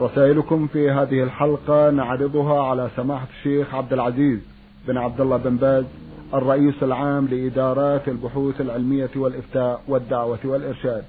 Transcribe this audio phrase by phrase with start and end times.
[0.00, 4.38] رسائلكم في هذه الحلقة نعرضها على سماحة الشيخ عبد العزيز
[4.88, 5.84] بن عبد الله بن باز
[6.34, 11.04] الرئيس العام لإدارات البحوث العلمية والإفتاء والدعوة والإرشاد.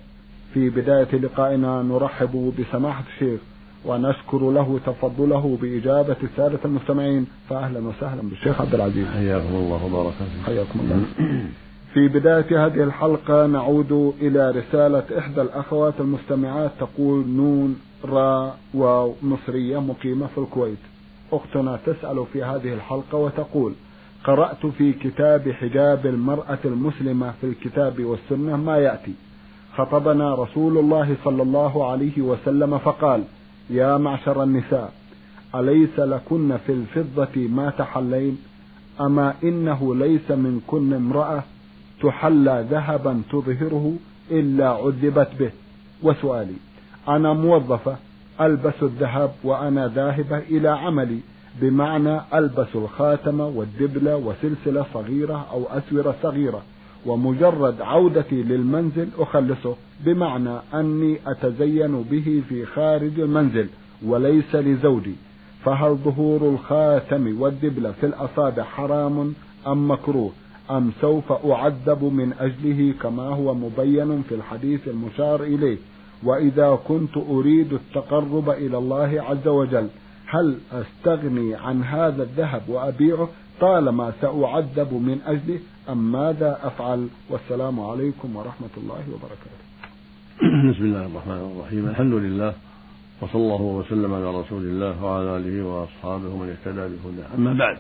[0.54, 3.40] في بداية لقائنا نرحب بسماحة الشيخ
[3.86, 9.08] ونشكر له تفضله بإجابة السادة المستمعين فأهلا وسهلا بالشيخ عبد العزيز.
[9.08, 10.14] حياكم الله وبارك
[10.46, 11.06] حياكم الله.
[11.94, 19.78] في بداية هذه الحلقة نعود إلى رسالة إحدى الأخوات المستمعات تقول نون را واو مصرية
[19.82, 20.78] مقيمة في الكويت.
[21.32, 23.74] أختنا تسأل في هذه الحلقة وتقول
[24.24, 29.14] قرأت في كتاب حجاب المرأة المسلمة في الكتاب والسنة ما يأتي؟
[29.78, 33.24] خطبنا رسول الله صلى الله عليه وسلم فقال
[33.70, 34.94] يا معشر النساء
[35.56, 38.38] أليس لكن في الفضة ما تحلين؟
[39.02, 41.44] أما إنه ليس منكن امرأة
[42.04, 43.94] تحلى ذهبا تظهره
[44.32, 45.52] إلا عذبت به.
[46.04, 46.54] وسؤالي
[47.10, 47.96] أنا موظفة
[48.42, 51.20] ألبس الذهب وأنا ذاهبة إلى عملي
[51.62, 56.62] بمعنى ألبس الخاتم والدبلة وسلسلة صغيرة أو أسورة صغيرة
[57.06, 63.68] ومجرد عودتي للمنزل أخلصه بمعنى أني أتزين به في خارج المنزل
[64.06, 65.16] وليس لزوجي.
[65.66, 69.34] فهل ظهور الخاتم والدبلة في الأصابع حرام
[69.68, 70.32] أم مكروه؟
[70.72, 75.78] أم سوف أعذب من أجله كما هو مبين في الحديث المشار إليه؟
[76.24, 79.88] وإذا كنت أريد التقرب إلى الله عز وجل
[80.26, 83.30] هل أستغني عن هذا الذهب وأبيعه
[83.62, 85.60] طالما سأعذب من أجله
[85.90, 89.60] أم ماذا أفعل؟ والسلام عليكم ورحمة الله وبركاته.
[90.72, 91.88] بسم الله الرحمن الرحيم.
[91.88, 92.54] الحمد لله
[93.22, 97.36] وصلى الله وسلم على رسول الله وعلى آله وأصحابه ومن اهتدى بهداه.
[97.38, 97.78] أما بعد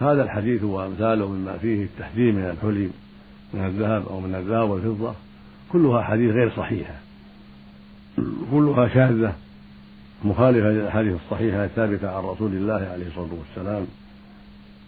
[0.00, 2.90] هذا الحديث وأمثاله مما فيه التحذير من الحلي
[3.54, 5.14] من الذهب أو من الذهب والفضة
[5.72, 6.94] كلها حديث غير صحيحة.
[8.52, 9.34] كلها شاذة
[10.24, 13.86] مخالفة للأحاديث الصحيحة الثابتة عن رسول الله عليه الصلاة والسلام.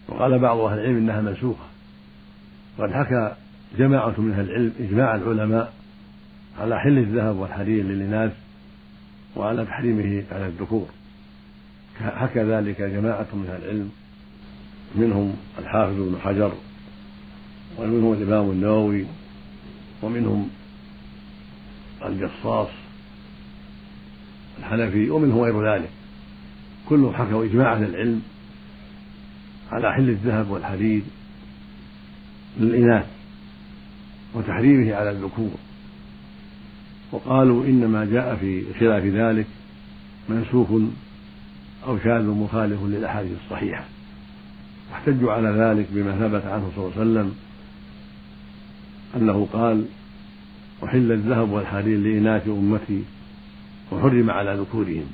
[0.07, 1.65] وقال بعض أهل العلم إنها منسوخة.
[2.77, 3.35] وقد حكى
[3.77, 5.73] جماعة من أهل العلم إجماع العلماء
[6.59, 8.31] على حل الذهب والحرير للإناث
[9.35, 10.87] وعلى تحريمه على الذكور.
[11.99, 13.91] حكى ذلك جماعة من أهل العلم
[14.95, 16.53] منهم الحافظ بن حجر
[17.77, 19.05] ومنهم الإمام النووي
[20.01, 20.49] ومنهم
[22.05, 22.67] الجصاص
[24.61, 25.89] الحنفي ومنهم غير ذلك.
[26.89, 28.21] كلهم حكوا إجماع أهل العلم
[29.71, 31.03] على حل الذهب والحديد
[32.59, 33.05] للإناث
[34.33, 35.51] وتحريمه على الذكور.
[37.11, 39.47] وقالوا إنما جاء في خلاف ذلك
[40.29, 40.67] منسوخ
[41.87, 43.85] أو شاذ مخالف للأحاديث الصحيحة.
[44.91, 47.35] واحتجوا على ذلك بما ثبت عنه صلى الله عليه وسلم
[49.15, 49.85] أنه قال
[50.83, 53.03] أحل الذهب والحرير لإناث أمتي
[53.91, 55.05] وحرم على ذكورهم.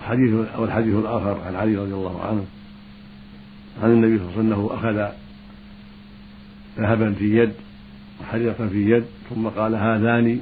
[0.00, 2.44] وحديث أو الحديث الآخر عن علي رضي الله عنه
[3.82, 5.12] عن النبي صلى الله عليه وسلم أنه أخذ
[6.78, 7.52] ذهبا في يد
[8.20, 10.40] وحريرة في يد ثم قال هذان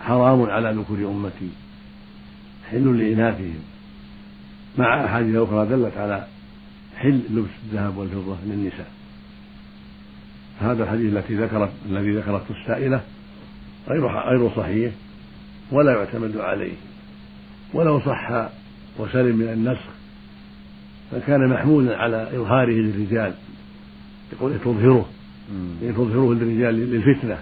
[0.00, 1.50] حرام على ذكور أمتي.
[2.70, 3.60] حل لإناثهم.
[4.78, 6.26] مع أحاديث أخرى دلت على
[6.96, 8.90] حل لبس الذهب والفضة للنساء.
[10.60, 13.00] هذا الحديث التي ذكرت الذي ذكرته السائلة
[13.88, 14.92] غير غير صحيح
[15.72, 16.72] ولا يعتمد عليه
[17.74, 18.48] ولو صح
[18.98, 19.88] وسلم من النسخ
[21.10, 23.34] فكان محمولا على إظهاره للرجال
[24.32, 25.08] يقول تظهره
[25.82, 27.38] يعني تظهره للرجال للفتنة.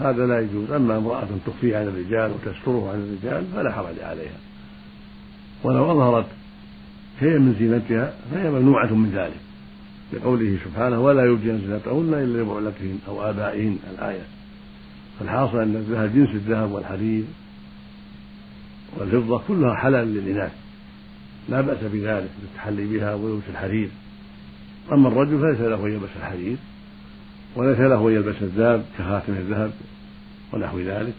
[0.00, 0.70] هذا لا يجوز.
[0.70, 4.38] أما امرأة تخفيه عن الرجال وتستره عن الرجال فلا حرج عليها.
[5.64, 6.26] ولو أظهرت
[7.20, 9.40] شيئا من زينتها فهي ممنوعة من ذلك
[10.12, 13.78] لقوله سبحانه ولا يبدين زينتهن إلا لبعولتهن أو آبائهن.
[13.94, 14.22] الآية.
[15.20, 17.26] فالحاصل أن الذهب جنس الذهب والحديد
[18.96, 20.52] والفضة كلها حلال للإناث.
[21.48, 23.88] لا بأس بذلك بالتحلي بها ولبس الحرير.
[24.92, 26.56] أما الرجل فليس له أن يلبس الحرير
[27.56, 29.70] وليس له أن يلبس الذهب كخاتم الذهب
[30.52, 31.14] ونحو ذلك.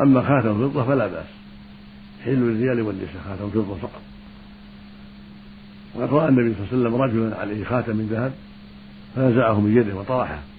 [0.00, 1.26] أما خاتم الفضة فلا بأس.
[2.24, 4.02] حل للرجال والنساء خاتم فضة فقط.
[5.94, 8.32] وقد رأى النبي صلى الله عليه وسلم رجلا عليه خاتم من ذهب
[9.16, 10.51] فنزعه من يده وطرحه.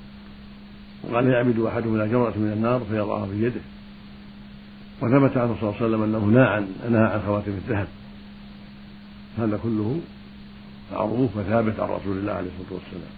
[1.03, 3.61] وقال يعبد احدنا جمرة من النار فيضعها في يده.
[5.01, 7.87] وثبت عنه صلى الله عليه وسلم أنه نهى عن نهى عن خواتم الذهب.
[9.37, 10.01] هذا كله
[10.93, 13.13] معروف وثابت عن رسول الله عليه الصلاة والسلام.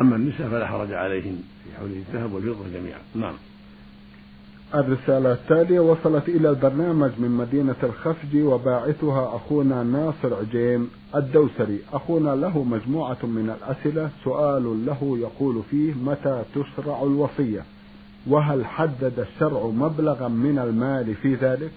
[0.00, 3.00] أما النساء فلا حرج عليهن في حول الذهب والفضة جميعا.
[3.14, 3.34] نعم.
[4.74, 11.78] الرسالة التالية وصلت إلى البرنامج من مدينة الخفج وباعثها أخونا ناصر عجيم الدوسري.
[11.92, 17.64] أخونا له مجموعة من الأسئلة سؤال له يقول فيه متى تشرع الوصية؟
[18.26, 21.72] وهل حدد الشرع مبلغا من المال في ذلك؟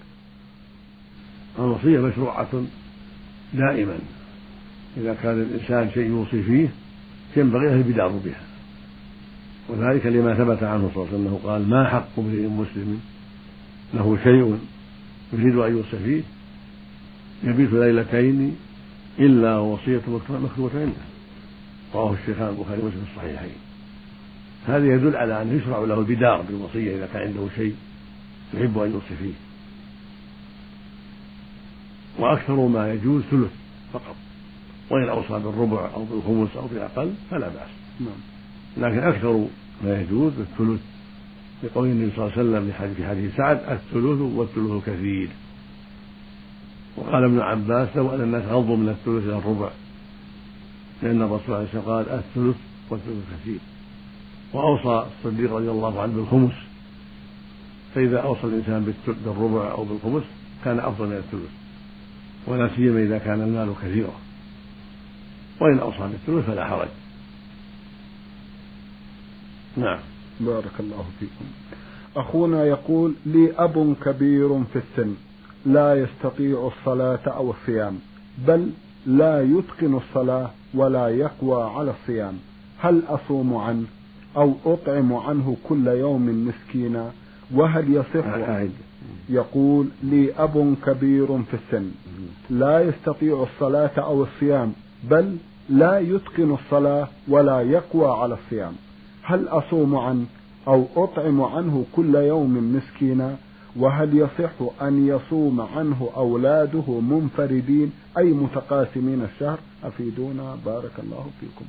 [1.58, 2.64] الوصية مشروعة
[3.54, 3.98] دائما.
[4.96, 6.68] إذا كان الإنسان شيء يوصي فيه
[7.36, 8.51] ينبغي له البدار بها.
[9.68, 13.00] وذلك لما ثبت عنه صلى الله عليه وسلم أنه قال ما حق امرئ مسلم
[13.94, 14.58] له شيء
[15.32, 16.22] يريد أن يوصي فيه
[17.44, 18.56] يبيت ليلتين
[19.18, 20.92] إلا وصية مكتوبة عنده.
[21.94, 23.56] رواه الشيخان البخاري ومسلم في الصحيحين.
[24.66, 27.74] هذا يدل على انه يشرع له البدار بالوصية إذا كان عنده شيء
[28.54, 29.32] يحب أن يوصي فيه.
[32.18, 33.50] وأكثر ما يجوز ثلث
[33.92, 34.16] فقط.
[34.90, 37.70] وإن أوصى بالربع أو بالخمس أو بالأقل فلا بأس.
[38.00, 38.31] نعم.
[38.76, 39.46] لكن أكثر
[39.84, 40.80] ما يجوز الثلث.
[41.62, 45.28] لقول النبي صلى الله عليه وسلم في حديث سعد الثلث والثلث كثير.
[46.96, 49.70] وقال ابن عباس لو أن الناس غضوا من الثلث إلى الربع.
[51.02, 52.56] لأن الرسول عليه الصلاة قال الثلث
[52.90, 53.58] والثلث كثير.
[54.52, 56.54] وأوصى الصديق رضي الله عنه بالخمس.
[57.94, 58.94] فإذا أوصى الإنسان
[59.24, 60.22] بالربع أو بالخمس
[60.64, 61.50] كان أفضل من الثلث.
[62.46, 64.14] ولا سيما إذا كان المال كثيرا.
[65.60, 66.88] وإن أوصى بالثلث فلا حرج.
[69.76, 69.98] نعم.
[70.40, 71.44] بارك الله فيكم.
[72.16, 75.14] أخونا يقول لي أب كبير في السن
[75.66, 77.98] لا يستطيع الصلاة أو الصيام
[78.46, 78.70] بل
[79.06, 82.34] لا يتقن الصلاة ولا يقوى على الصيام.
[82.78, 83.84] هل أصوم عنه
[84.36, 87.10] أو أطعم عنه كل يوم مسكينا؟
[87.54, 88.26] وهل يصح؟
[89.28, 91.90] يقول لي أب كبير في السن
[92.50, 94.72] لا يستطيع الصلاة أو الصيام
[95.10, 95.36] بل
[95.68, 98.72] لا يتقن الصلاة ولا يقوى على الصيام.
[99.22, 100.26] هل أصوم عنه
[100.68, 103.36] أو أطعم عنه كل يوم مسكينا؟
[103.76, 110.58] وهل يصح أن يصوم عنه أولاده منفردين أي متقاسمين الشهر؟ أفيدونا.
[110.66, 111.64] بارك الله فيكم.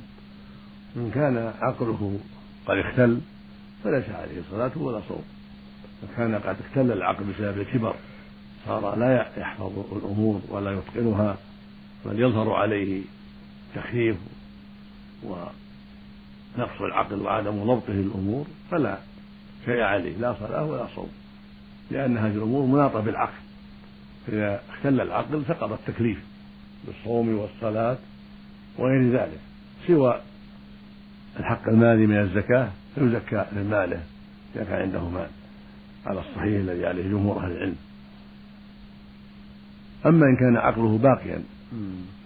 [0.96, 2.18] إن كان عقله
[2.66, 3.20] قد اختل
[3.84, 5.22] فليس عليه صلاة ولا صوم.
[6.16, 7.94] كان قد اختل العقل بسبب الكبر
[8.66, 11.36] صار لا يحفظ الأمور ولا يتقنها
[12.06, 13.02] بل يظهر عليه
[13.68, 14.16] التخفيف
[16.56, 18.98] ونقص العقل وعدم ضبطه للأمور فلا.
[19.64, 21.08] شيء عليه لا صلاة ولا صوم.
[21.90, 23.42] لأن هذه الأمور مناطة بالعقل.
[24.26, 26.18] فإذا اختل العقل سقط التكليف
[26.86, 27.96] بالصوم والصلاة
[28.78, 29.40] وغير ذلك.
[29.86, 30.20] سوى
[31.40, 34.02] الحق المالي من الزكاة فيزكى من ماله
[34.56, 35.28] إذا كان عنده مال.
[36.06, 37.76] على الصحيح الذي عليه جمهور أهل العلم.
[40.06, 41.42] أما إن كان عقله باقيا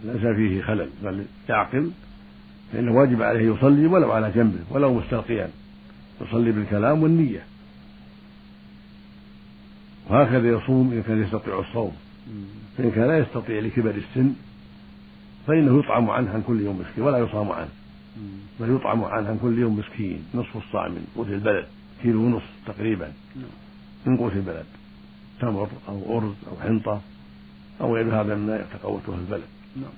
[0.05, 1.91] ليس فيه خلل بل يعقل
[2.73, 5.51] فإنه واجب عليه يصلي ولو على جنبه ولو مستلقيا.
[6.21, 7.45] يصلي بالكلام والنية.
[10.11, 11.93] وهكذا يصوم إن كان يستطيع الصوم.
[12.79, 14.33] فإن كان لا يستطيع لكبر السن
[15.47, 17.69] فإنه يطعم عنه عن كل يوم مسكين ولا يصام عنه.
[18.61, 21.67] بل يطعم عنه عن كل يوم مسكين نصف الصاع من قوت البلد
[22.03, 23.13] كيلو ونصف تقريبا
[24.07, 24.65] من قوت البلد.
[25.41, 27.01] تمر أو أرز أو حنطة
[27.81, 29.49] أو غير هذا مما يتقوته البلد.
[29.77, 29.91] نعم.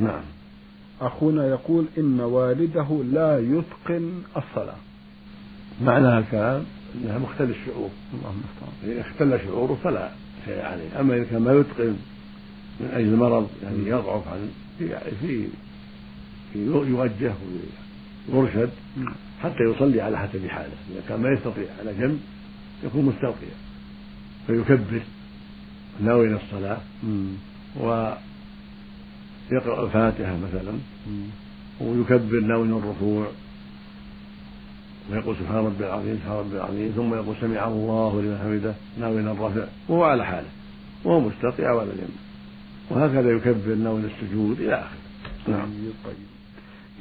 [0.00, 0.22] نعم.
[1.00, 4.76] أخونا يقول إن والده لا يتقن الصلاة.
[5.82, 7.90] معنى الكلام أنها مختل الشعور.
[8.14, 8.42] اللهم
[8.84, 10.10] إذا اختل شعوره فلا
[10.44, 11.00] شيء عليه.
[11.00, 11.96] أما إذا كان ما يتقن
[12.80, 14.48] من أجل المرض يعني يضعف عن
[14.78, 15.48] في في,
[16.54, 17.34] يوجه
[18.32, 18.70] ويرشد.
[19.42, 20.74] حتى يصلي على حسب حاله.
[20.92, 22.20] إذا كان ما يستطيع على جنب
[22.84, 23.56] يكون مستلقيا
[24.46, 25.00] فيكبر
[26.00, 26.80] ناوي الصلاة.
[29.52, 30.72] ويقرأ الفاتحة مثلا
[31.80, 33.26] ويكبر ناوي الركوع
[35.10, 39.64] ويقول سبحان ربي العظيم سبحان ربي العظيم ثم يقول سمع الله لمن حمده ناوي الرفع
[39.88, 40.48] وهو على حاله
[41.04, 42.16] وهو مستطيع ولا جنب
[42.90, 44.98] وهكذا يكبر ناوي السجود إلى آخره.
[45.48, 45.68] نعم.
[46.04, 46.16] طيب.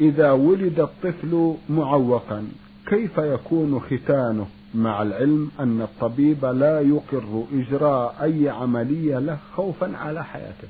[0.01, 2.47] إذا ولد الطفل معوقا
[2.87, 10.25] كيف يكون ختانه؟ مع العلم أن الطبيب لا يقر إجراء أي عملية له خوفا على
[10.25, 10.67] حياته.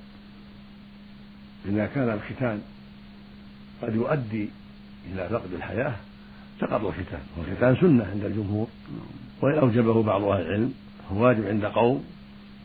[1.68, 2.62] إذا كان الختان
[3.82, 4.50] قد يؤدي
[5.14, 5.96] إلى فقد الحياة
[6.62, 7.22] سقط الختان.
[7.38, 8.68] والختان سنة عند الجمهور
[9.42, 10.74] وإن أوجبه بعض أهل العلم
[11.12, 12.04] هو واجب عند قوم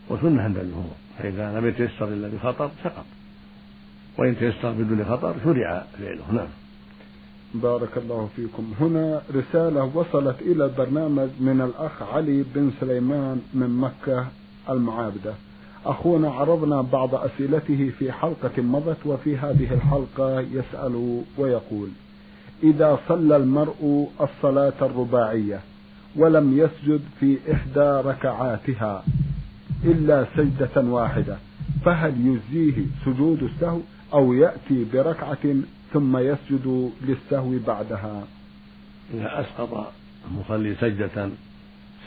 [0.09, 0.95] وسنة عند الجمهور.
[1.17, 3.05] فإذا لم يتيسر إلا بخطر سقط.
[4.17, 6.31] وإن تيسر بدون خطر شرع فعله.
[6.31, 6.47] نعم.
[7.53, 8.73] بارك الله فيكم.
[8.79, 14.27] هنا رسالة وصلت إلى البرنامج من الأخ علي بن سليمان من مكة
[14.69, 15.33] المعابدة.
[15.85, 21.89] أخونا عرضنا بعض أسئلته في حلقة مضت وفي هذه الحلقة يسأل ويقول
[22.63, 25.59] إذا صلى المرء الصلاة الرباعية
[26.15, 29.03] ولم يسجد في إحدى ركعاتها
[29.83, 31.37] إلا سجدة واحدة
[31.85, 33.79] فهل يجزيه سجود السهو
[34.13, 35.55] أو يأتي بركعة
[35.93, 38.23] ثم يسجد للسهو بعدها؟
[39.13, 39.93] إذا أسقط
[40.31, 41.29] المصلي سجدة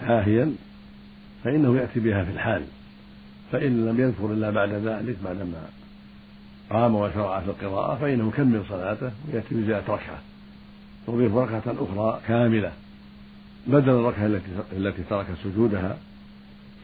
[0.00, 0.52] ساهيا
[1.44, 2.62] فإنه يأتي بها في الحال.
[3.54, 5.68] فإن لم يذكر إلا بعد ذلك بعدما
[6.70, 10.18] قام وشرع في القراءة فإنه يكمل صلاته ويأتي بزيادة ركعة
[11.08, 12.72] يضيف ركعة أخرى كاملة
[13.66, 15.98] بدل الركعة التي التي ترك سجودها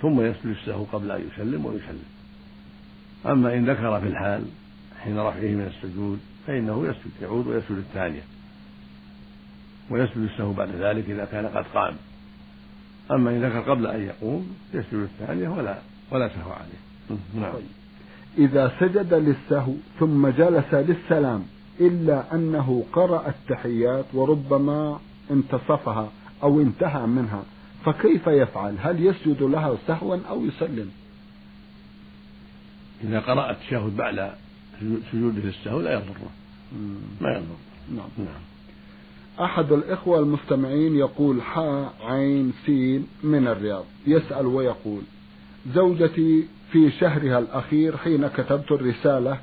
[0.02, 2.04] ثم يسجد السهو قبل أن يسلم ويسلم.
[3.26, 4.44] أما إن ذكر في الحال
[5.04, 8.22] حين رفعه من السجود فإنه يسجد يعود ويسجد الثانية
[9.90, 11.94] ويسجد السهو بعد ذلك إذا كان قد قام.
[13.10, 15.78] أما إن ذكر قبل أن يقوم يسجد الثانية ولا
[16.10, 17.18] ولا سهو عليه.
[17.34, 17.52] نعم.
[17.52, 17.64] طيب.
[18.38, 21.44] إذا سجد للسهو ثم جلس للسلام
[21.80, 25.00] إلا أنه قرأ التحيات وربما
[25.30, 26.10] انتصفها
[26.42, 27.42] أو انتهى منها
[27.84, 30.90] فكيف يفعل؟ هل يسجد لها سهوا أو يسلم؟
[33.04, 34.32] إذا قرأ التشهد بعد
[35.12, 36.30] سجوده للسهو لا يضره.
[37.20, 37.56] ما يضر
[37.96, 38.08] نعم.
[38.18, 38.40] نعم.
[39.40, 45.02] أحد الإخوة المستمعين يقول حاء عين سين من الرياض يسأل ويقول
[45.74, 49.38] زوجتي في شهرها الأخير حين كتبت الرسالة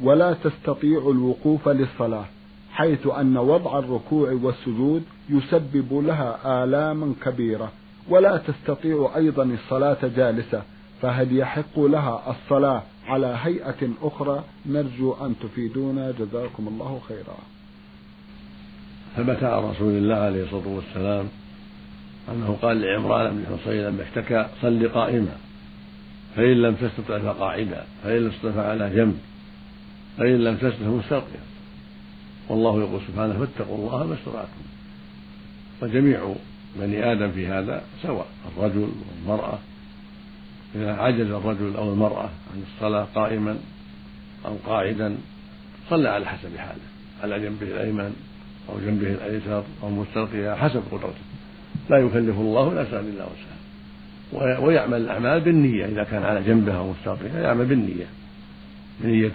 [0.00, 2.24] ولا تستطيع الوقوف للصلاة
[2.72, 7.72] حيث أن وضع الركوع والسجود يسبب لها آلاما كبيرة
[8.08, 10.62] ولا تستطيع أيضا الصلاة جالسة
[11.02, 16.10] فهل يحق لها الصلاة على هيئة أخرى؟ نرجو أن تفيدونا.
[16.10, 17.38] جزاكم الله خيرا.
[19.16, 21.28] ثبت عن رسول الله عليه الصلاة والسلام
[22.32, 25.36] أنه قال لعمران بن حصين لما اشتكى صل قائما.
[26.36, 29.18] فإن لم تستطع فقاعدا فإن لم تستطع على جنب
[30.18, 31.40] فإن لم تستطع مستلقيا
[32.48, 34.62] والله يقول سبحانه فاتقوا الله ما استطعتم.
[35.82, 36.34] وجميع
[36.76, 39.58] بني آدم في هذا سواء الرجل والمرأة
[40.74, 43.58] إذا عجز الرجل أو المرأة عن الصلاة قائما
[44.46, 45.16] أو قاعدا
[45.90, 46.80] صلى على حسب حاله
[47.22, 48.16] على جنبه الأيمن
[48.68, 51.37] أو جنبه الأيسر أو مستلقيا حسب قدرته.
[51.90, 57.40] لا يكلف الله نفسا إلا وسعها ويعمل الأعمال بالنية إذا كان على جنبه أو مستلقيا
[57.40, 58.06] يعمل بالنية.
[59.00, 59.32] بنية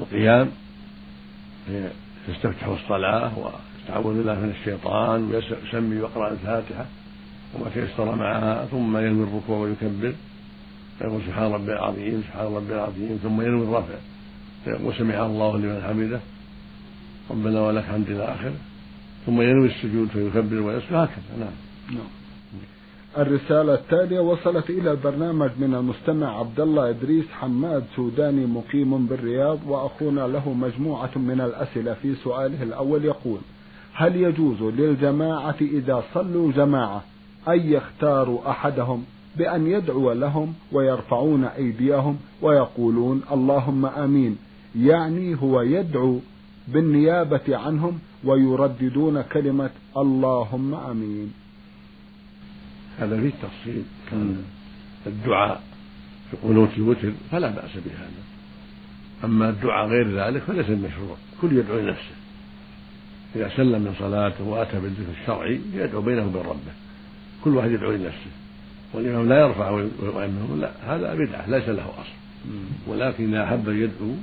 [0.00, 0.50] القيام
[2.28, 6.86] يستفتح الصلاة ويستعوذ بالله من الشيطان ويسمي ويقرأ الفاتحة
[7.54, 10.12] وما تيسر معها ثم ينوي الركوع ويكبر
[10.98, 13.94] فيقول سبحان ربي العظيم سبحان ربي العظيم ثم ينوي الرفع
[14.64, 16.20] فيقول سمع الله لمن حمده
[17.30, 18.54] ربنا ولك حمد إلى آخره.
[19.28, 21.36] ثم ينوي السجود فيكبر ويسجد هكذا.
[21.38, 21.50] نعم.
[21.90, 22.06] نعم.
[23.18, 30.20] الرسالة التالية وصلت إلى البرنامج من المستمع عبد الله إدريس حماد سوداني مقيم بالرياض وأخونا
[30.20, 33.38] له مجموعة من الأسئلة في سؤاله الأول يقول
[33.94, 37.04] هل يجوز للجماعة إذا صلوا جماعة
[37.48, 39.04] أن يختاروا أحدهم
[39.36, 44.38] بأن يدعو لهم ويرفعون أيديهم ويقولون اللهم آمين
[44.76, 46.18] يعني هو يدعو
[46.68, 51.32] بالنيابة عنهم ويرددون كلمة اللهم آمين.
[52.98, 53.82] هذا فيه تفصيل.
[54.10, 54.42] كان
[55.06, 55.62] الدعاء
[56.30, 58.22] في قنوت الوتر فلا بأس بهذا.
[59.24, 62.14] أما الدعاء غير ذلك فليس المشروع كل يدعو لنفسه.
[63.36, 66.72] إذا سلم من صلاته وأتى بالذكر الشرعي يدعو بينه وبين ربه.
[67.44, 68.30] كل واحد يدعو لنفسه.
[68.94, 72.18] والإمام لا يرفع ويؤمن لا هذا بدعة ليس له أصل.
[72.86, 74.14] ولكن إذا أحب يدعو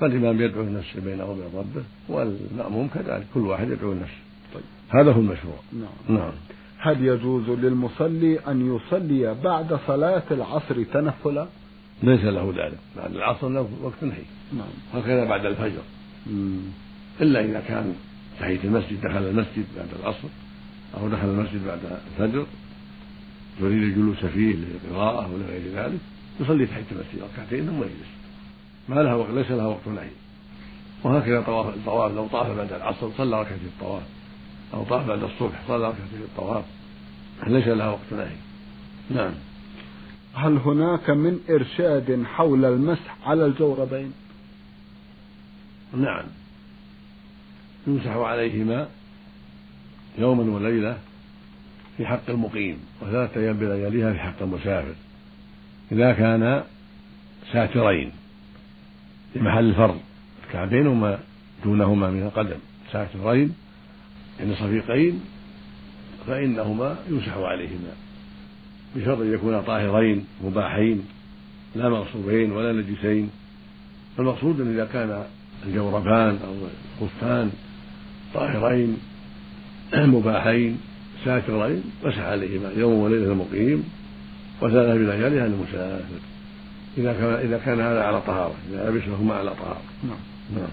[0.00, 4.18] فالإمام يدعو لنفسه بينه وبين ربه والمأموم كذلك كل واحد يدعو لنفسه
[4.54, 4.62] طيب.
[4.88, 5.56] هذا هو المشروع.
[5.72, 6.18] نعم.
[6.18, 6.32] نعم.
[6.78, 11.46] هل يجوز للمصلي أن يصلي بعد صلاة العصر تنفلا؟
[12.02, 12.78] ليس له ذلك.
[12.96, 14.22] بعد العصر له وقت نهي.
[14.52, 15.02] نعم.
[15.02, 15.82] هكذا بعد الفجر.
[16.26, 16.60] مم.
[17.20, 17.94] إلا إذا كان
[18.40, 20.28] تحية المسجد دخل المسجد بعد العصر
[21.00, 21.78] أو دخل المسجد بعد
[22.18, 22.46] الفجر.
[23.60, 25.98] يريد الجلوس فيه للقراءة أو لغير ذلك
[26.40, 28.17] يصلي تحية المسجد ركعتين ثم يجلس.
[28.88, 30.10] ما لها وقت ليس لها وقت نهي
[31.04, 34.02] وهكذا طواف الطواف لو طاف بعد العصر صلى ركعتين الطواف.
[34.74, 36.64] أو طاف بعد الصبح صلى ركعتين الطواف.
[37.46, 38.36] ليس لها وقت نهي
[39.10, 39.32] نعم.
[40.34, 44.12] هل هناك من إرشاد حول المسح على الجوربين؟
[45.96, 46.24] نعم.
[47.86, 48.88] يمسح عليهما
[50.18, 50.98] يوما وليلة
[51.96, 54.94] في حق المقيم وثلاثة أيام بلياليها في حق المسافر.
[55.92, 56.64] إذا كان
[57.52, 58.12] ساترين.
[59.36, 60.00] لمحل الفرض
[60.46, 61.18] الكعبين وما
[61.64, 62.58] دونهما من القدم؟
[62.92, 63.54] ساترين
[64.40, 65.20] يعني صفيقين
[66.26, 67.92] فإنهما يمسح عليهما.
[68.96, 71.04] بشرط أن يكونا طاهرين مباحين
[71.76, 73.30] لا مغصوبين ولا نجسين.
[74.16, 75.24] فالمقصود أن إذا كان
[75.66, 76.54] الجوربان أو
[77.02, 77.50] الخفان
[78.34, 78.96] طاهرين
[79.94, 80.78] مباحين
[81.24, 83.84] ساكرين مسح عليهما يوم وليلة المقيم
[84.62, 86.20] وثلاثة بلياليها المسافر
[86.98, 89.80] إذا كان إذا كان هذا على طهارة إذا لبسهما على طهارة.
[90.04, 90.18] نعم.
[90.56, 90.68] نعم.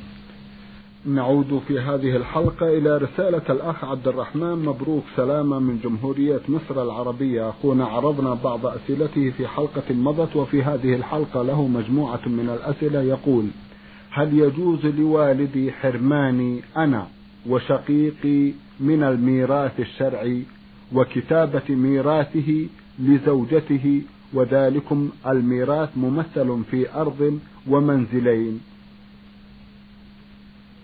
[1.05, 7.50] نعود في هذه الحلقة إلى رسالة الأخ عبد الرحمن مبروك سلامة من جمهورية مصر العربية.
[7.50, 13.46] أخونا عرضنا بعض أسئلته في حلقة مضت وفي هذه الحلقة له مجموعة من الأسئلة يقول
[14.12, 17.08] هل يجوز لوالدي حرماني أنا
[17.50, 20.44] وشقيقي من الميراث الشرعي
[20.94, 22.67] وكتابة ميراثه
[23.00, 24.01] لزوجته
[24.36, 28.62] وذلكم الميراث ممثل في أرض ومنزلين.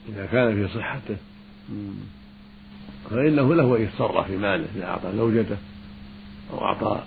[0.09, 1.17] إذا كان في صحته.
[3.09, 5.57] فإنه له أن يتصرف في ماله إذا أعطى زوجته
[6.53, 7.03] أو أعطى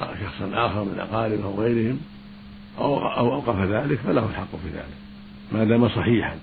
[0.00, 1.98] شخصا آخر من أقاربه أو غيرهم
[2.78, 4.96] أو أو أوقف ذلك فله الحق في ذلك.
[5.52, 6.36] ما دام صحيحا.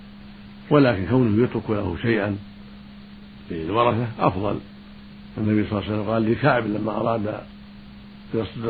[0.69, 2.37] ولكن كونه يترك له شيئا
[3.51, 4.59] للورثة أفضل.
[5.37, 7.41] النبي صلى الله عليه وسلم قال لكعب لما أراد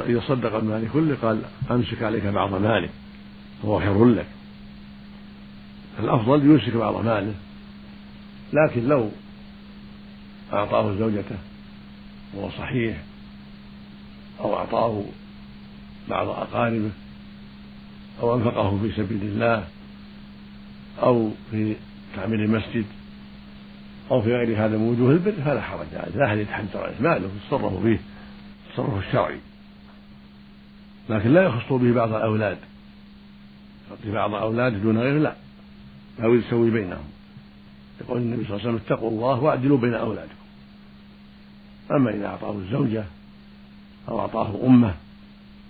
[0.08, 2.90] يصدق المال كله قال أمسك عليك بعض مالك
[3.64, 4.28] فهو خير لك.
[6.00, 7.34] الأفضل يمسك بعض ماله
[8.54, 9.10] لكن لو
[10.54, 11.36] أعطاه زوجته
[12.34, 12.98] وهو صحيح
[14.40, 15.04] أو أعطاه
[16.10, 16.90] بعض أقاربه
[18.22, 19.68] أو أنفقه في سبيل الله
[21.04, 21.76] أو في
[22.16, 22.86] تعمير المسجد
[24.12, 26.16] أو في غير هذا من وجوه البر فلا حرج عليه.
[26.16, 27.97] لا أحد يتحجر عليه ماله يتصرف فيه.
[28.80, 29.40] التصرف الشرعي.
[31.10, 32.58] لكن لا يخص به بعض الأولاد.
[33.90, 35.36] يعطي بعض أولاده دون غيره لا
[36.24, 37.04] أو يسوي بينهم.
[38.02, 40.36] يقول النبي صلى الله عليه وسلم اتقوا الله واعدلوا بين أولادكم.
[41.92, 43.06] أما إذا أعطاه الزوجة
[44.10, 44.96] أو أعطاه أمه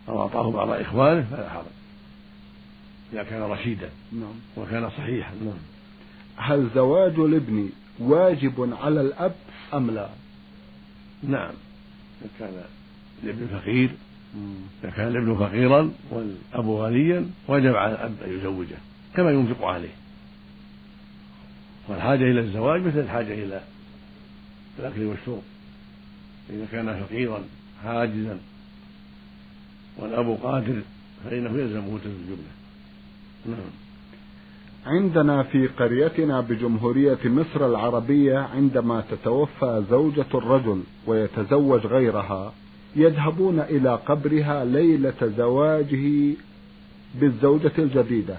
[0.09, 1.65] أو أعطاه بعض إخوانه فلا حرج.
[3.13, 4.33] إذا كان رشيدا نعم.
[4.57, 5.33] وكان صحيحا.
[5.33, 5.57] نعم.
[6.35, 9.35] هل زواج الابن واجب على الأب
[9.73, 10.09] أم لا؟
[11.23, 11.53] نعم.
[12.21, 12.63] إذا كان
[13.23, 13.89] الابن فقير
[14.83, 18.77] إذا كان الابن فقيرا والأب غنيا وجب على الأب أن يزوجه
[19.15, 19.95] كما ينفق عليه.
[21.87, 23.61] والحاجة إلى الزواج مثل الحاجة إلى
[24.79, 25.41] الأكل والشرب.
[26.49, 27.43] إذا كان فقيرا
[27.83, 28.39] حاجزا
[29.97, 30.81] والأب قادر
[31.23, 32.39] فإنه يلزمه تزوج
[33.45, 33.71] نعم.
[34.85, 42.53] عندنا في قريتنا بجمهورية مصر العربية عندما تتوفى زوجة الرجل ويتزوج غيرها
[42.95, 46.33] يذهبون إلى قبرها ليلة زواجه
[47.21, 48.37] بالزوجة الجديدة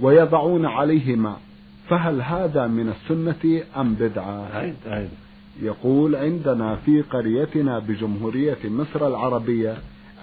[0.00, 1.40] ويضعون عليه ماء
[1.88, 4.48] فهل هذا من السنة أم بدعة؟
[5.62, 9.74] يقول عندنا في قريتنا بجمهورية مصر العربية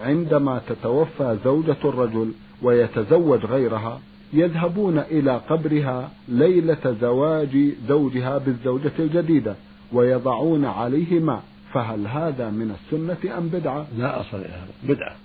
[0.03, 4.01] عندما تتوفى زوجة الرجل ويتزوج غيرها
[4.33, 9.55] يذهبون إلى قبرها ليلة زواج زوجها بالزوجة الجديدة
[9.93, 11.43] ويضعون عليه ماء
[11.77, 15.15] فهل هذا من السنة أم بدعة؟ لا أصل لهذا بدعة.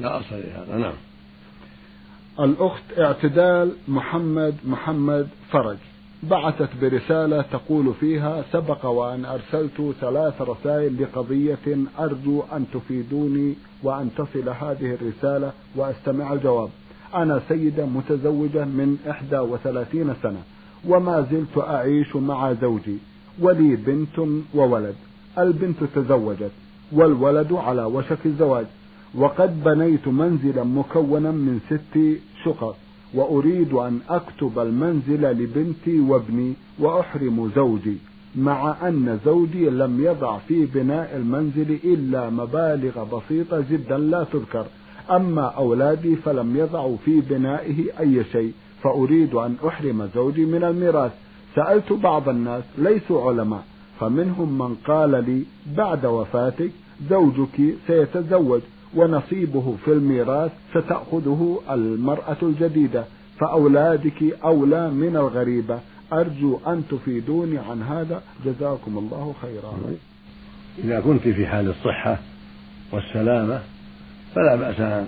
[0.00, 0.92] لا أصل لهذا نعم.
[2.40, 5.76] الأخت اعتدال محمد محمد فرج.
[6.22, 14.48] بعثت برسالة تقول فيها سبق وأن أرسلت ثلاث رسائل لقضية أرجو أن تفيدوني وأن تصل
[14.48, 16.70] هذه الرسالة وأستمع الجواب.
[17.14, 20.42] أنا سيدة متزوجة من 31 سنة
[20.88, 22.98] وما زلت أعيش مع زوجي
[23.40, 24.18] ولي بنت
[24.54, 24.94] وولد.
[25.38, 26.50] البنت تزوجت
[26.92, 28.66] والولد على وشك الزواج.
[29.14, 32.76] وقد بنيت منزلا مكونا من ست شقق
[33.14, 37.96] وأريد أن أكتب المنزل لبنتي وابني وأحرم زوجي
[38.36, 44.66] مع أن زوجي لم يضع في بناء المنزل إلا مبالغ بسيطة جدا لا تذكر.
[45.10, 51.12] أما أولادي فلم يضعوا في بنائه أي شيء فأريد أن أحرم زوجي من الميراث.
[51.54, 53.64] سألت بعض الناس ليسوا علماء
[54.02, 55.44] فمنهم من قال لي
[55.76, 56.70] بعد وفاتك
[57.10, 58.60] زوجك سيتزوج
[58.94, 63.04] ونصيبه في الميراث ستأخذه المرأة الجديدة
[63.38, 65.80] فأولادك أولى من الغريبة.
[66.12, 68.22] أرجو أن تفيدوني عن هذا.
[68.44, 69.78] جزاكم الله خيرا.
[70.84, 72.18] إذا كنت في حال الصحة
[72.92, 73.60] والسلامة
[74.34, 75.06] فلا بأس أن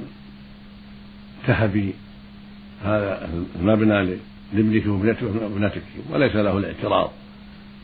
[1.47, 1.95] تهبي
[2.85, 3.29] هذا
[3.61, 4.19] المبنى
[4.55, 7.11] لابنك وابنتك وليس له الاعتراض.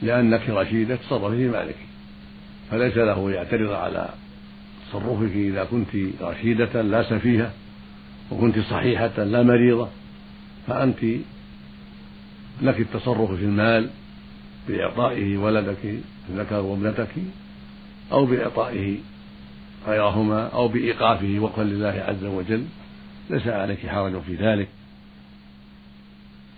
[0.03, 1.77] لأنك رشيدة تصرفي في مالك
[2.71, 4.09] فليس له يعترض على
[4.89, 5.89] تصرفك إذا كنت
[6.21, 7.53] رشيدة لا سفيهة
[8.31, 9.89] وكنت صحيحة لا مريضة.
[10.67, 11.05] فأنت
[12.63, 13.91] لك التصرف في المال
[14.69, 15.95] بإعطائه ولدك
[16.29, 17.09] الذكر وابنتك
[18.13, 18.99] أو بإعطائه
[19.87, 22.65] غيرهما أو بإيقافه وقفا لله عز وجل.
[23.31, 24.69] ليس عليك حرج في ذلك.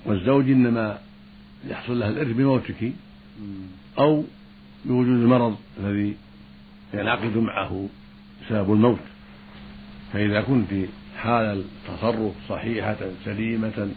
[0.06, 0.98] والزوج إنما
[1.68, 2.92] يحصل له الإرث بموتك.
[3.98, 4.24] أو
[4.84, 6.16] بوجود المرض الذي
[6.94, 7.88] ينعقد معه
[8.48, 8.98] سبب الموت.
[10.12, 10.68] فإذا كنت
[11.16, 13.88] حال التصرف صحيحة سليمة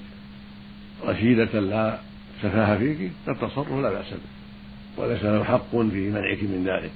[1.06, 2.00] رشيدة لا
[2.42, 5.04] سفاهة فيك فالتصرف لا بأس به.
[5.04, 6.92] وليس له حق في منعك من ذلك.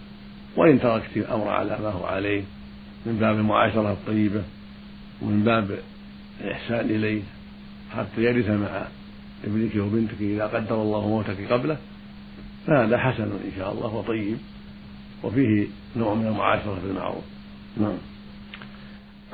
[0.56, 2.44] وإن تركت الأمر على ما هو عليه
[3.06, 4.44] من باب المعاشرة الطيبة
[5.22, 5.80] ومن باب
[6.42, 7.22] الإحسان إليه
[7.98, 8.88] حتى يرث مع
[9.44, 11.78] ابنك وبنتك إذا قدر الله موتك قبله
[12.70, 14.38] فهذا حسن إن شاء الله وطيب.
[15.24, 17.24] وفيه نوع من المعاشرة بالمعروف
[17.78, 17.98] نعم.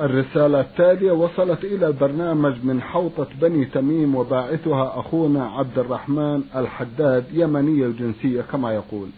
[0.00, 7.86] الرسالة التالية وصلت إلى البرنامج من حوطة بني تميم وباعثها أخونا عبد الرحمن الحداد يمني
[7.86, 9.08] الجنسية كما يقول.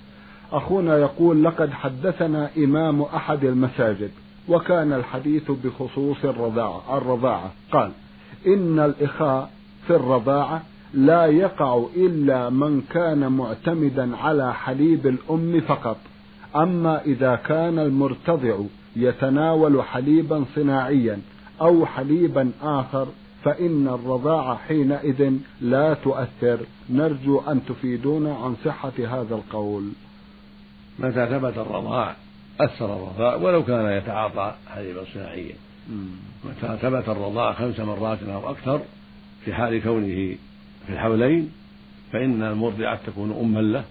[0.53, 4.11] أخونا يقول لقد حدثنا إمام أحد المساجد
[4.49, 7.53] وكان الحديث بخصوص الرضاعة الرضاعة.
[7.73, 7.91] قال
[8.47, 9.51] إن الإخاء
[9.87, 10.63] في الرضاعة
[10.95, 15.97] لا يقع إلا من كان معتمدا على حليب الأم فقط.
[16.57, 18.59] أما إذا كان المرتضع
[18.97, 21.21] يتناول حليبا صناعيا
[21.61, 23.07] أو حليبا آخر
[23.45, 26.59] فإن الرضاعة حينئذ لا تؤثر.
[26.91, 29.89] نرجو أن تفيدونا عن صحة هذا القول.
[30.99, 32.17] متى ثبت الرضاع؟
[32.61, 35.55] أثر الرضاع ولو كان يتعاطى حليبا صناعيا.
[36.45, 38.81] متى ثبت الرضاع خمس مرات أو أكثر
[39.45, 40.37] في حال كونه
[40.89, 41.53] في الحولين
[42.13, 43.85] فإن المرضعة تكون أما له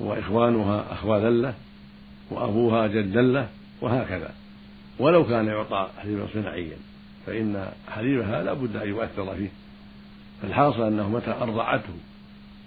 [0.00, 1.54] وإخوانها أخوالا له
[2.30, 3.48] وأبوها جدا له
[3.80, 4.34] وهكذا.
[4.98, 6.76] ولو كان يعطى حليبا صناعيا
[7.26, 9.48] فإن حليبها لا بد أن يؤثر فيه.
[10.42, 11.94] فالحاصل أنه متى أرضعته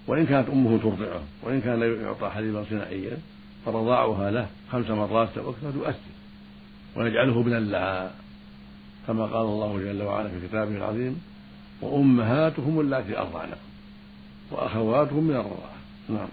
[0.06, 3.18] وإن كانت أمه ترضعه وإن كان يعطى حليبا صناعيا
[3.66, 6.10] فرضاعها له خمس مرات أو أكثر يؤثر
[6.96, 8.10] ويجعله ابنا لها.
[9.06, 11.20] كما قال الله جل وعلا في كتابه العظيم
[11.82, 13.56] وأمهاتهم اللاتي أرضعنكم
[14.50, 16.28] وأخواتهم من الرضاعة نعم.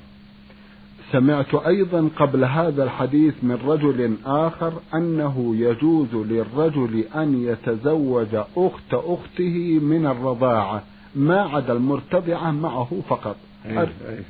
[1.12, 9.80] سمعت أيضا قبل هذا الحديث من رجل آخر أنه يجوز للرجل أن يتزوج أخت أخته
[9.82, 10.84] من الرضاعة
[11.16, 13.36] ما عدا المرتضعة معه فقط.
[13.66, 14.24] أيه أيه.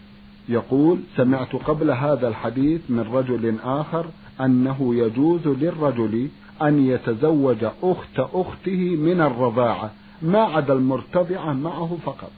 [0.50, 4.06] يقول سمعت قبل هذا الحديث من رجل آخر
[4.42, 6.28] أنه يجوز للرجل
[6.62, 12.32] أن يتزوج أخت أخته من الرضاعة ما عدا المرتضعة معه فقط.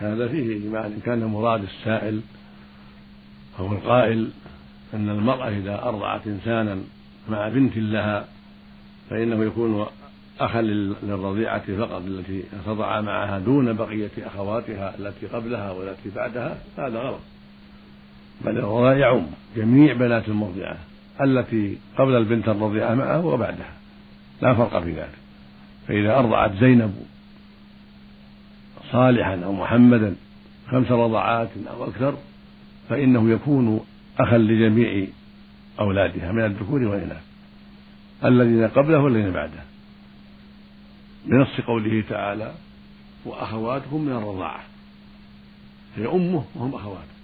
[0.00, 2.20] هذا فيه إجماع إن كان مراد السائل
[3.58, 4.30] أو القائل
[4.94, 6.78] أن المرأة إذا أرضعت إنسانا
[7.28, 8.24] مع بنت لها
[9.10, 9.86] فإنه يكون
[10.40, 17.20] أخا للرضيعة فقط التي تضع معها دون بقية أخواتها التي قبلها والتي بعدها هذا غلط.
[18.44, 19.26] بل الرضاع يعم
[19.56, 20.76] جميع بنات المرضعة
[21.20, 23.72] التي قبل البنت الرضيعة معه وبعدها.
[24.42, 25.19] لا فرق في ذلك.
[25.90, 26.94] فإذا أرضعت زينب
[28.92, 30.16] صالحا أو محمدا
[30.70, 32.14] خمس رضعات أو أكثر
[32.88, 33.80] فإنه يكون
[34.18, 35.06] أخا لجميع
[35.80, 37.22] أولادها من الذكور والإناث
[38.24, 39.62] الذين قبله والذين بعده.
[41.26, 42.54] بنص قوله تعالى
[43.24, 44.60] وأخواتهم من الرضاعة.
[45.96, 47.20] هي أمه وهم أخواته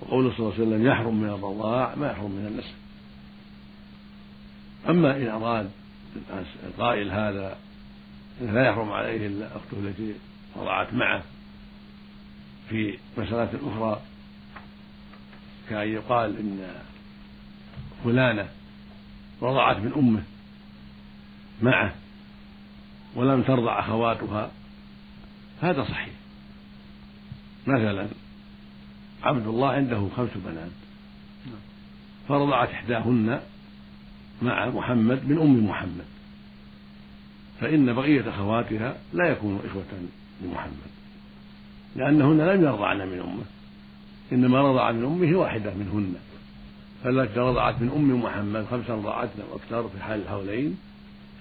[0.00, 2.74] وقوله صلى الله عليه وسلم يحرم من الرضاع ما يحرم من النسب.
[4.88, 5.70] أما إن أراد
[6.66, 7.56] القائل هذا
[8.40, 10.14] لا يحرم عليه إلا أخته التي
[10.56, 11.22] رضعت معه
[12.68, 14.00] في مسألة أخرى
[15.70, 16.74] كأن يقال إن
[18.04, 18.48] فلانة
[19.42, 20.22] رضعت من أمه
[21.62, 21.94] معه
[23.14, 24.50] ولم ترضع أخواتها
[25.62, 26.14] هذا صحيح.
[27.66, 28.08] مثلا
[29.22, 30.70] عبد الله عنده خمس بنات
[32.28, 33.40] فرضعت إحداهن
[34.42, 36.11] مع محمد من أم محمد.
[37.62, 39.84] فإن بقية أخواتها لا يكونوا إخوة
[40.42, 40.92] لمحمد
[41.96, 43.44] لأنهن لم يرضعن من أمه
[44.32, 46.14] إنما رضع من أمه واحدة منهن
[47.04, 50.76] فالتي رضعت من أم محمد خمس رضعات أو أكثر في حال الحولين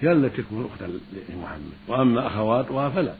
[0.02, 0.92] هي التي تكون أختا
[1.30, 3.14] لمحمد وأما أخواتها فلا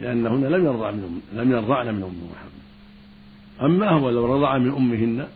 [0.00, 2.64] لأنهن لم يرضع من أم لم يرضعن من أم محمد.
[3.62, 5.26] أما هو لو رضع من أمهن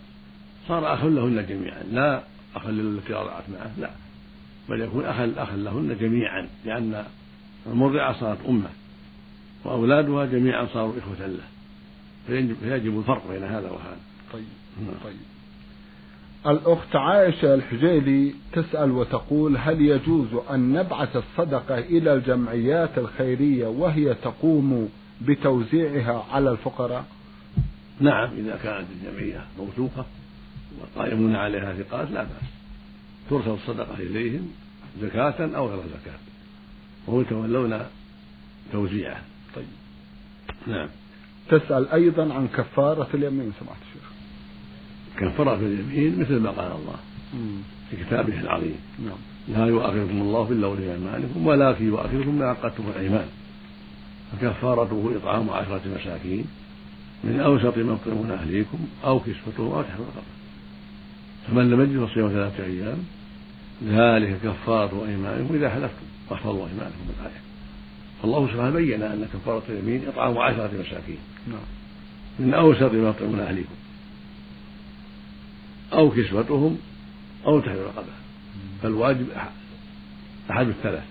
[0.69, 2.23] صار أخا لهن جميعا لا
[2.57, 3.91] أخا للتي رضعت معه لا.
[4.69, 7.05] بل يكون أخا أخا لهن جميعا لأن
[7.67, 8.69] المرضعة صارت أمة
[9.65, 11.45] وأولادها جميعا صاروا إخوة له.
[12.61, 13.99] فيجب الفرق بين هذا وهذا.
[14.33, 14.45] طيب
[14.81, 14.95] نعم.
[15.05, 15.17] طيب.
[16.47, 24.89] الأخت عائشة الحجيلي تسأل وتقول هل يجوز أن نبعث الصدقة إلى الجمعيات الخيرية وهي تقوم
[25.21, 27.05] بتوزيعها على الفقراء؟
[28.01, 30.07] نعم إذا كانت الجمعية موثوقة
[30.81, 32.58] والقائمون عليها ثقات لا بأس.
[33.31, 34.49] ترسل الصدقة إليهم
[35.03, 36.19] زكاة أو غير زكاة.
[37.07, 37.81] وهم يتولون
[38.73, 39.21] توزيعه.
[39.57, 39.65] طيب.
[40.67, 40.89] نعم.
[41.49, 44.11] تسأل أيضا عن كفارة اليمين سمعت الشيخ
[45.19, 46.97] كفارة اليمين مثل ما قال الله
[47.91, 48.77] في كتابه العظيم.
[48.99, 49.19] نعم.
[49.49, 53.29] لا يؤاخذكم الله باللغو في أيمانكم ولكن يؤاخذكم ما عقدتم الأيمان.
[54.33, 56.45] فكفارته إطعام عشرة مساكين
[57.25, 60.23] من أوسط ما تطعمون أهليكم أو كسوتهم أو تحرير رقبة
[61.49, 62.99] فمن لم يجد فصيام ثلاثة أيام
[63.85, 65.55] ذلك كفارة أيمانكم.
[65.55, 67.41] إذا حلفتم واحفظوا أيمانكم بالآية.
[68.23, 71.19] فالله سبحانه بين أن كفارة اليمين إطعام عشرة مساكين.
[71.49, 71.59] نعم.
[72.39, 73.75] من أوسط ما تطعمون أهليكم.
[75.93, 76.79] أو كسوتهم
[77.47, 78.13] أو تحرير رقبة.
[78.83, 79.27] فالواجب
[80.51, 80.69] أحد.
[80.69, 81.05] الثلاث.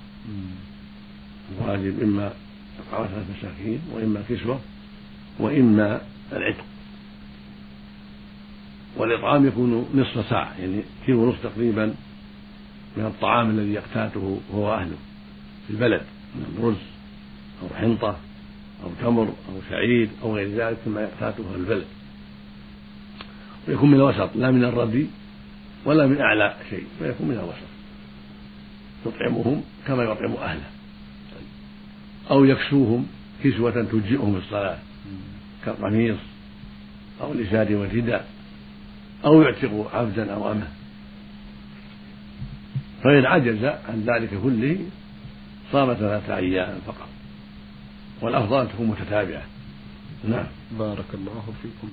[1.51, 2.33] الواجب إما
[2.79, 4.59] إطعام عشرة مساكين وإما كسوة
[5.39, 6.01] وإما
[6.31, 6.63] العتق.
[8.97, 11.93] والإطعام يكون نصف ساعة يعني كيلو ونصف تقريبا
[12.97, 14.97] من الطعام الذي يقتاته هو أهله
[15.67, 16.01] في البلد
[16.35, 16.87] من رز
[17.61, 18.17] أو حنطة
[18.83, 21.85] أو تمر أو شعير أو غير ذلك مما يقتاته أهل البلد.
[23.67, 25.07] ويكون من الوسط لا من الردي
[25.85, 27.67] ولا من أعلى شيء ويكون من الوسط.
[29.05, 30.69] يطعمهم كما يطعم أهله.
[32.31, 33.07] أو يكسوهم
[33.43, 34.77] كسوة تجزئهم في الصلاة
[35.65, 36.17] كالقميص
[37.21, 38.27] أو الإزار والرداء
[39.25, 40.67] أو يعتق عبدا أو أمه
[43.07, 44.79] فإن عجز عن ذلك كله
[45.71, 47.07] صام ثلاثة أيام فقط.
[48.21, 49.41] والأفضل أن تكون متتابعة.
[50.23, 50.45] نعم.
[50.79, 51.89] بارك الله فيكم.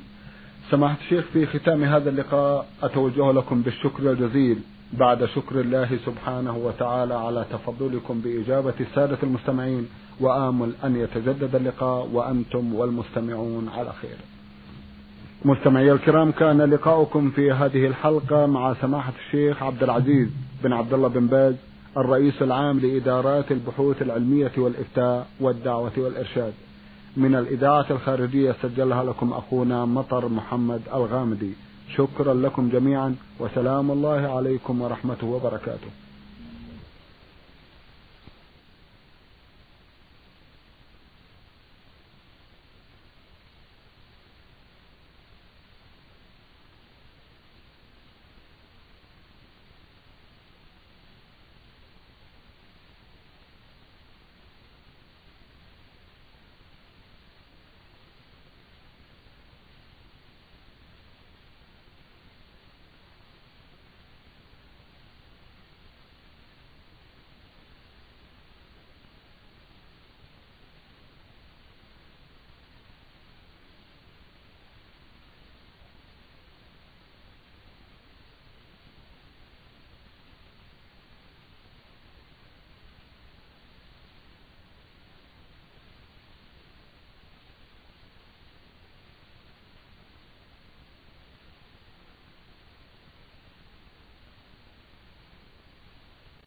[0.71, 4.59] سماحة الشيخ في ختام هذا اللقاء أتوجه لكم بالشكر الجزيل
[4.93, 9.89] بعد شكر الله سبحانه وتعالى على تفضلكم بإجابة السادة المستمعين
[10.21, 14.17] وآمل أن يتجدد اللقاء وأنتم والمستمعون على خير.
[15.47, 20.29] مستمعي الكرام كان لقاؤكم في هذه الحلقة مع سماحة الشيخ عبد العزيز
[20.63, 21.55] بن عبد الله بن باز
[21.97, 26.53] الرئيس العام لإدارات البحوث العلمية والإفتاء والدعوة والإرشاد.
[27.17, 31.53] من الإذاعة الخارجية سجلها لكم أخونا مطر محمد الغامدي.
[31.97, 36.04] شكرا لكم جميعا وسلام الله عليكم ورحمته وبركاته.